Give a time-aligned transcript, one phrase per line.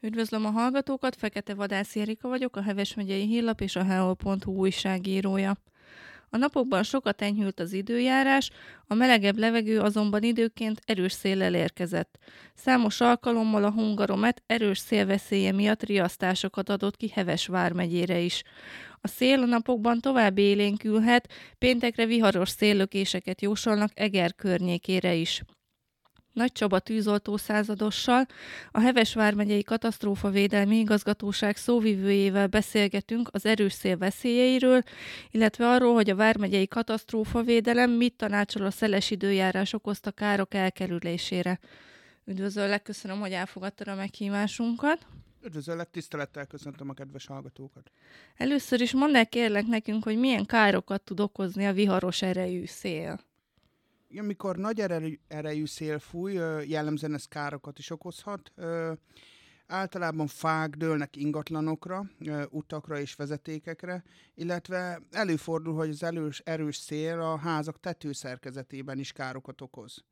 [0.00, 5.56] Üdvözlöm a hallgatókat, Fekete Vadász Erika vagyok, a Heves megyei hírlap és a heol.hu újságírója.
[6.30, 8.50] A napokban sokat enyhült az időjárás,
[8.86, 12.18] a melegebb levegő azonban időként erős széllel érkezett.
[12.54, 18.42] Számos alkalommal a Hungaromet erős szélveszélye miatt riasztásokat adott ki Heves vármegyére is.
[19.00, 25.42] A szél a napokban tovább élénkülhet, péntekre viharos széllökéseket jósolnak Eger környékére is.
[26.38, 28.26] Nagy Csaba tűzoltó századossal,
[28.70, 34.82] a Heves vármegyei katasztrófavédelmi igazgatóság szóvivőjével beszélgetünk az erős szél veszélyeiről,
[35.30, 41.58] illetve arról, hogy a vármegyei katasztrófavédelem mit tanácsol a szeles időjárás okozta károk elkerülésére.
[42.24, 45.06] Üdvözöllek, köszönöm, hogy elfogadtad a meghívásunkat.
[45.44, 47.90] Üdvözöllek, tisztelettel köszöntöm a kedves hallgatókat.
[48.36, 53.26] Először is mondd el kérlek nekünk, hogy milyen károkat tud okozni a viharos erejű szél.
[54.16, 56.32] Amikor nagy erejű, erejű szél fúj,
[56.66, 58.52] jellemzően ez károkat is okozhat.
[59.66, 62.10] Általában fák dőlnek ingatlanokra,
[62.50, 69.60] utakra és vezetékekre, illetve előfordul, hogy az elős, erős szél a házak tetőszerkezetében is károkat
[69.60, 70.04] okoz.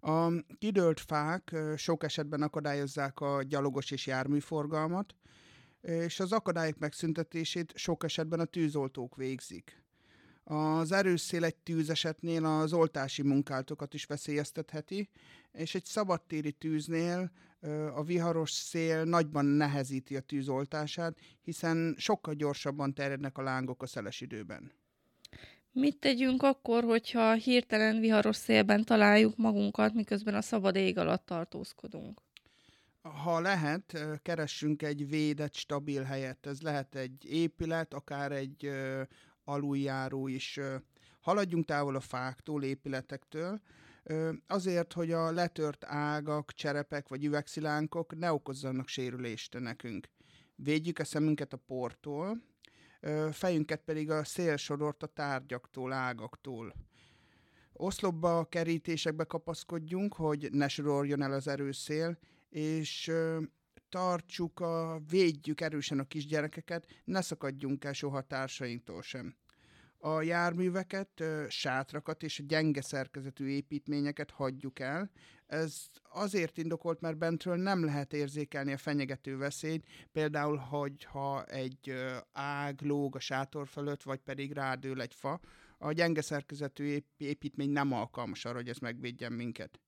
[0.00, 5.14] A kidőlt fák sok esetben akadályozzák a gyalogos és járműforgalmat,
[5.80, 9.79] és az akadályok megszüntetését sok esetben a tűzoltók végzik.
[10.44, 15.08] Az erős szél egy tűzesetnél az oltási munkálatokat is veszélyeztetheti,
[15.52, 17.30] és egy szabadtéri tűznél
[17.94, 24.20] a viharos szél nagyban nehezíti a tűzoltását, hiszen sokkal gyorsabban terjednek a lángok a szeles
[24.20, 24.72] időben.
[25.72, 32.20] Mit tegyünk akkor, hogyha hirtelen viharos szélben találjuk magunkat, miközben a szabad ég alatt tartózkodunk?
[33.02, 36.46] Ha lehet, keressünk egy védett, stabil helyet.
[36.46, 38.70] Ez lehet egy épület, akár egy
[39.50, 40.60] aluljáró is.
[41.20, 43.60] Haladjunk távol a fáktól, épületektől,
[44.46, 50.08] azért, hogy a letört ágak, cserepek vagy üvegszilánkok ne okozzanak sérülést nekünk.
[50.54, 52.42] Védjük a szemünket a portól,
[53.32, 56.74] fejünket pedig a szélsodort a tárgyaktól, ágaktól.
[57.72, 62.18] Oszlopba, kerítésekbe kapaszkodjunk, hogy ne soroljon el az erős szél,
[62.48, 63.12] és
[63.88, 69.36] tartsuk, a, védjük erősen a kisgyerekeket, ne szakadjunk el soha társainktól sem.
[70.02, 75.10] A járműveket, sátrakat és a gyenge szerkezetű építményeket hagyjuk el.
[75.46, 81.94] Ez azért indokolt, mert bentről nem lehet érzékelni a fenyegető veszélyt, például, hogy ha egy
[82.32, 85.40] ág lóg a sátor fölött, vagy pedig rádől egy fa,
[85.78, 89.80] a gyenge szerkezetű építmény nem alkalmas arra, hogy ez megvédjen minket.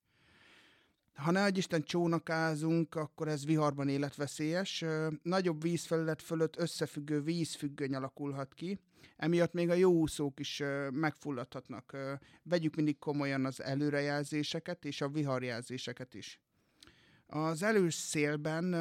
[1.15, 4.85] Ha ne Isten csónakázunk, akkor ez viharban életveszélyes.
[5.23, 8.79] Nagyobb vízfelület fölött összefüggő vízfüggöny alakulhat ki,
[9.17, 11.97] emiatt még a jó úszók is megfulladhatnak.
[12.43, 16.41] Vegyük mindig komolyan az előrejelzéseket és a viharjelzéseket is.
[17.27, 18.73] Az elős szélben,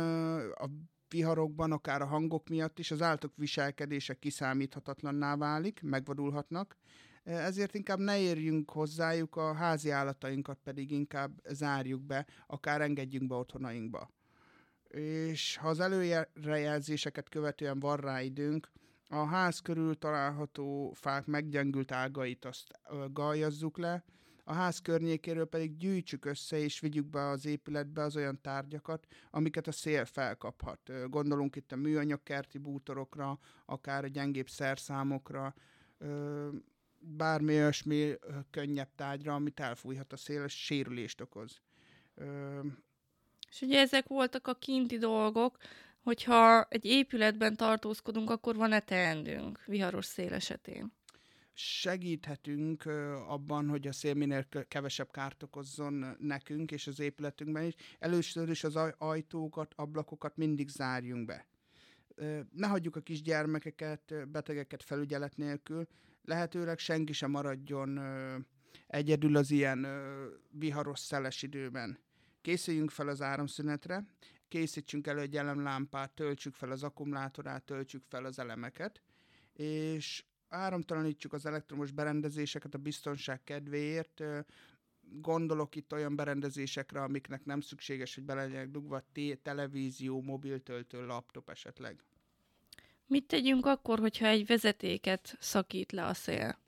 [0.52, 0.70] a
[1.09, 6.78] viharokban, akár a hangok miatt is az áltok viselkedése kiszámíthatatlanná válik, megvadulhatnak,
[7.24, 13.36] ezért inkább ne érjünk hozzájuk, a házi állatainkat pedig inkább zárjuk be, akár engedjünk be
[13.36, 14.12] otthonainkba.
[14.88, 18.72] És ha az előrejelzéseket követően van rá időnk,
[19.11, 22.72] a ház körül található fák meggyengült ágait azt
[23.11, 24.03] galjazzuk le,
[24.44, 29.67] a ház környékéről pedig gyűjtsük össze és vigyük be az épületbe az olyan tárgyakat, amiket
[29.67, 31.09] a szél felkaphat.
[31.09, 35.53] Gondolunk itt a műanyagkerti bútorokra, akár a gyengébb szerszámokra,
[36.99, 38.13] bármi olyasmi
[38.49, 41.61] könnyebb tárgyra, amit elfújhat a szél, és sérülést okoz.
[43.49, 45.57] És ugye ezek voltak a kinti dolgok,
[46.01, 50.94] hogyha egy épületben tartózkodunk, akkor van-e teendőnk viharos szél esetén?
[51.53, 52.85] Segíthetünk
[53.28, 57.73] abban, hogy a szél minél kevesebb kárt okozzon nekünk és az épületünkben is.
[58.00, 61.45] Először is az ajtókat, ablakokat mindig zárjunk be.
[62.51, 65.88] Ne hagyjuk a kisgyermekeket, betegeket felügyelet nélkül,
[66.23, 68.00] lehetőleg senki sem maradjon
[68.88, 69.88] egyedül az ilyen
[70.50, 72.00] viharos szeles időben.
[72.41, 74.05] Készüljünk fel az áramszünetre,
[74.52, 79.02] készítsünk elő egy elemlámpát, töltsük fel az akkumulátorát, töltsük fel az elemeket,
[79.53, 84.24] és áramtalanítsuk az elektromos berendezéseket a biztonság kedvéért.
[85.02, 89.03] Gondolok itt olyan berendezésekre, amiknek nem szükséges, hogy bele legyenek dugva,
[89.42, 92.03] televízió, mobiltöltő, laptop esetleg.
[93.06, 96.59] Mit tegyünk akkor, hogyha egy vezetéket szakít le a szél?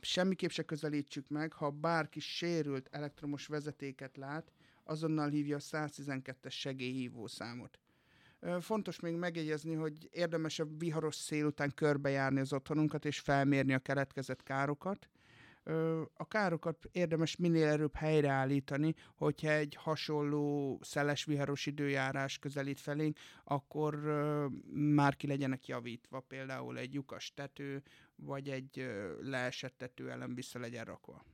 [0.00, 4.52] semmiképp se közelítsük meg, ha bárki sérült elektromos vezetéket lát,
[4.84, 7.78] azonnal hívja a 112-es segélyhívó számot.
[8.60, 13.78] Fontos még megjegyezni, hogy érdemes a viharos szél után körbejárni az otthonunkat és felmérni a
[13.78, 15.08] keletkezett károkat.
[16.14, 23.94] A károkat érdemes minél előbb helyreállítani, hogyha egy hasonló szeles viharos időjárás közelít felénk, akkor
[24.72, 27.82] már ki legyenek javítva, például egy lyukas tető,
[28.16, 28.86] vagy egy
[29.20, 31.24] leesett tető ellen vissza legyen rakva.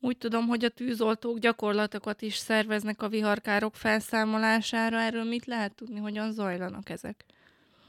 [0.00, 5.00] Úgy tudom, hogy a tűzoltók gyakorlatokat is szerveznek a viharkárok felszámolására.
[5.00, 7.24] Erről mit lehet tudni, hogyan zajlanak ezek?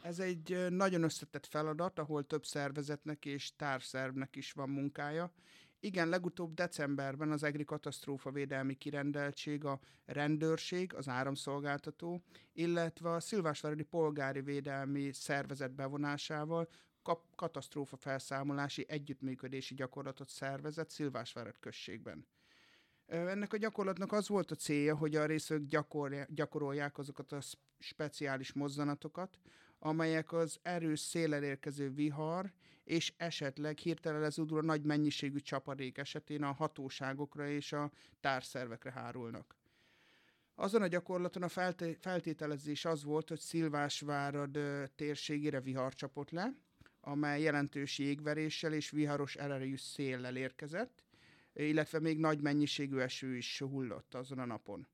[0.01, 5.31] Ez egy nagyon összetett feladat, ahol több szervezetnek és társzervnek is van munkája.
[5.79, 13.83] Igen, legutóbb decemberben az EGRI katasztrófa védelmi kirendeltség, a rendőrség, az áramszolgáltató, illetve a Szilvásváradi
[13.83, 16.67] Polgári Védelmi Szervezet bevonásával
[17.35, 22.27] katasztrófa felszámolási együttműködési gyakorlatot szervezett Szilvásvárad községben.
[23.05, 25.61] Ennek a gyakorlatnak az volt a célja, hogy a részök
[26.27, 27.39] gyakorolják azokat a
[27.79, 29.39] speciális mozzanatokat,
[29.79, 32.53] amelyek az erős szélel érkező vihar
[32.87, 39.55] és esetleg hirtelen lezúduló nagy mennyiségű csapadék esetén a hatóságokra és a társzervekre hárulnak.
[40.55, 41.49] Azon a gyakorlaton a
[41.99, 44.59] feltételezés az volt, hogy Szilvásvárad
[44.95, 46.55] térségére vihar csapott le,
[47.07, 51.03] amely jelentős jégveréssel és viharos erejű széllel érkezett,
[51.53, 54.87] illetve még nagy mennyiségű eső is hullott azon a napon.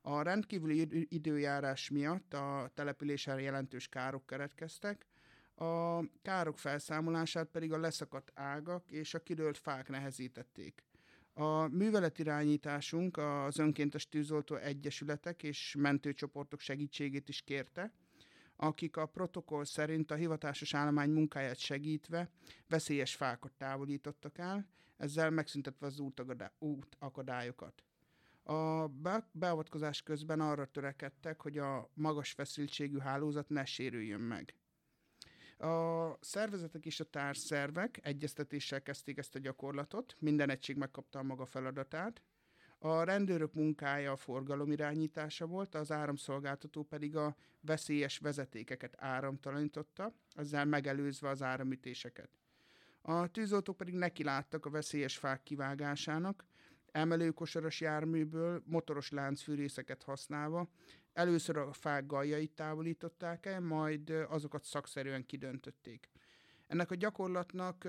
[0.00, 5.06] A rendkívüli időjárás miatt a településen jelentős károk keretkeztek,
[5.54, 10.84] a károk felszámolását pedig a leszakadt ágak és a kidőlt fák nehezítették.
[11.32, 17.92] A műveletirányításunk az önkéntes tűzoltó egyesületek és mentőcsoportok segítségét is kérte,
[18.60, 22.30] akik a protokoll szerint a hivatásos állomány munkáját segítve
[22.68, 24.66] veszélyes fákat távolítottak el,
[24.96, 26.00] ezzel megszüntetve az
[26.58, 27.82] útakadályokat.
[28.42, 28.88] A
[29.32, 34.54] beavatkozás közben arra törekedtek, hogy a magas feszültségű hálózat ne sérüljön meg.
[35.58, 41.46] A szervezetek és a társszervek egyeztetéssel kezdték ezt a gyakorlatot, minden egység megkapta a maga
[41.46, 42.22] feladatát,
[42.78, 50.64] a rendőrök munkája a forgalom irányítása volt, az áramszolgáltató pedig a veszélyes vezetékeket áramtalanította, ezzel
[50.64, 52.30] megelőzve az áramütéseket.
[53.00, 56.44] A tűzoltók pedig neki láttak a veszélyes fák kivágásának,
[56.90, 60.68] emelőkosaras járműből motoros láncfűrészeket használva,
[61.12, 66.10] először a fák galjait távolították el, majd azokat szakszerűen kidöntötték.
[66.68, 67.88] Ennek a gyakorlatnak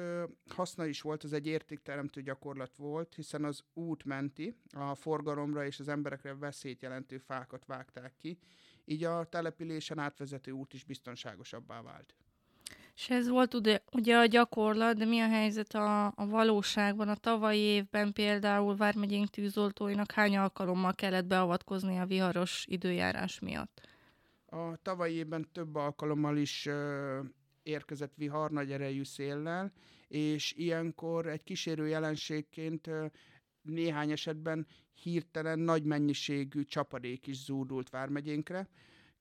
[0.50, 5.80] haszna is volt, ez egy értékteremtő gyakorlat volt, hiszen az út menti, a forgalomra és
[5.80, 8.38] az emberekre veszélyt jelentő fákat vágták ki,
[8.86, 12.16] így a településen átvezető út is biztonságosabbá vált.
[12.96, 17.08] És ez volt ugye, ugye a gyakorlat, de mi a helyzet a, a valóságban?
[17.08, 23.88] A tavalyi évben például Vármegyénk tűzoltóinak hány alkalommal kellett beavatkozni a viharos időjárás miatt?
[24.46, 26.70] A tavalyi évben több alkalommal is
[27.64, 29.72] érkezett vihar nagy erejű széllel,
[30.08, 32.90] és ilyenkor egy kísérő jelenségként
[33.62, 38.70] néhány esetben hirtelen nagy mennyiségű csapadék is zúdult Vármegyénkre.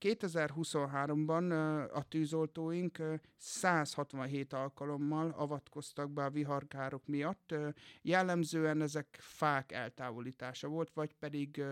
[0.00, 1.50] 2023-ban
[1.93, 3.02] a tűzoltóink
[3.37, 7.55] 167 alkalommal avatkoztak be a viharkárok miatt.
[8.02, 11.62] Jellemzően ezek fák eltávolítása volt, vagy pedig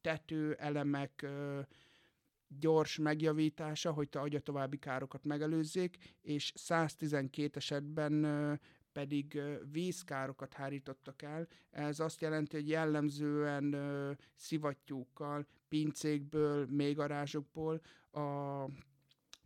[0.00, 1.26] tető, elemek,
[2.48, 8.24] gyors megjavítása, hogy a további károkat megelőzzék, és 112 esetben
[8.92, 11.48] pedig vízkárokat hárítottak el.
[11.70, 13.76] Ez azt jelenti, hogy jellemzően
[14.34, 18.64] szivattyúkkal, pincékből, mélygarázsokból a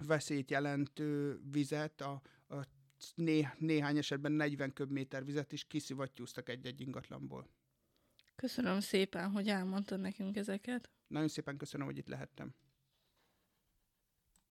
[0.07, 2.67] veszélyt jelentő vizet, a, a
[3.15, 7.49] né, néhány esetben 40 köbméter vizet is kiszivattyúztak egy-egy ingatlanból.
[8.37, 10.91] Köszönöm szépen, hogy elmondtad nekünk ezeket.
[11.07, 12.55] Nagyon szépen köszönöm, hogy itt lehettem.